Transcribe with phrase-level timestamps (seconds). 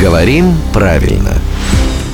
[0.00, 1.32] Говорим правильно.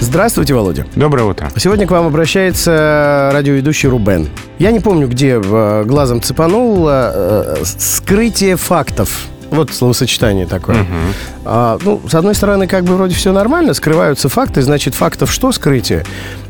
[0.00, 0.87] Здравствуйте, Володя.
[0.96, 1.50] Доброе утро.
[1.57, 4.29] Сегодня к вам обращается радиоведущий Рубен.
[4.58, 9.27] Я не помню, где э, глазом цепанул э, э, скрытие фактов.
[9.51, 10.87] Вот словосочетание такое.
[11.45, 15.51] А, ну, с одной стороны, как бы вроде все нормально, скрываются факты, значит, фактов что
[15.51, 16.05] скрытие?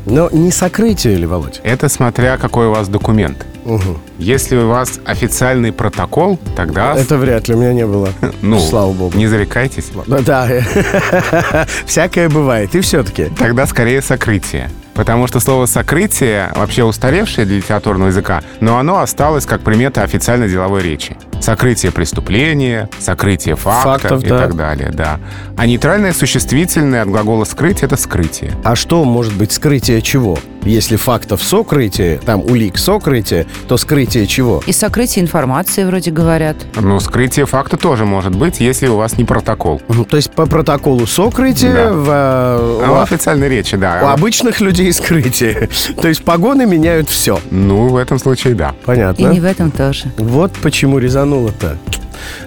[0.05, 1.61] Но не сокрытие ли, Володь?
[1.63, 3.45] Это смотря какой у вас документ.
[3.65, 3.97] Угу.
[4.17, 6.95] Если у вас официальный протокол, тогда...
[6.95, 8.09] Это вряд ли, у меня не было.
[8.41, 9.17] ну, слава богу.
[9.17, 9.91] Не зарекайтесь.
[10.05, 10.47] Ну, Да,
[11.85, 12.73] всякое бывает.
[12.75, 13.25] И все-таки.
[13.37, 14.69] Тогда скорее сокрытие.
[14.93, 20.49] Потому что слово «сокрытие» вообще устаревшее для литературного языка, но оно осталось как примета официальной
[20.49, 21.15] деловой речи.
[21.41, 24.37] Сокрытие преступления, сокрытие факта Фактов, и да.
[24.39, 25.19] так далее, да.
[25.57, 28.51] А нейтральное существительное от глагола «скрыть»— это скрытие.
[28.63, 30.37] А что может быть скрытие чего?
[30.63, 34.61] Если фактов сокрытие, там улик сокрытие, то скрытие чего?
[34.67, 36.55] И сокрытие информации вроде говорят.
[36.75, 39.81] Ну, скрытие факта тоже может быть, если у вас не протокол.
[39.87, 41.91] Мгм, То есть по протоколу сокрытие, Да.
[41.93, 42.70] в, э,
[43.05, 44.13] в официальной речи, у да.
[44.13, 45.69] обычных людей скрытие.
[46.01, 47.39] То есть погоны меняют все.
[47.49, 48.75] Ну, в этом случае, да.
[48.81, 49.27] И Понятно.
[49.27, 50.05] не в этом тоже.
[50.17, 51.77] Вот почему резануло-то.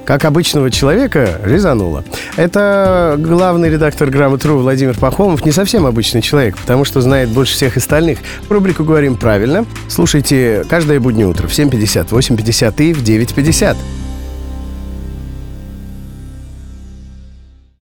[0.04, 2.04] Как обычного человека резануло.
[2.36, 5.44] Это главный редактор «Грамотру» Владимир Пахомов.
[5.44, 8.18] Не совсем обычный человек, потому что знает больше всех остальных.
[8.48, 9.66] Рубрику «Говорим правильно».
[9.88, 13.76] Слушайте каждое буднее утро в 7.50, 8.50 и в 9.50.